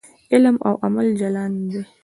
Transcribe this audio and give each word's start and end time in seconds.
علم 0.33 0.55
او 0.67 0.73
عمل 0.83 1.07
جلا 1.21 1.43
نه 1.55 1.61
دي. 1.71 1.81